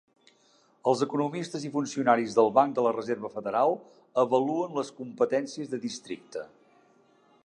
[0.91, 3.75] Els economistes i funcionaris del Banc de la Reserva Federal
[4.25, 6.47] avaluen les competències de districte.